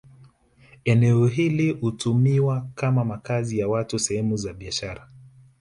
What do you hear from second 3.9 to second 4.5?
sehemu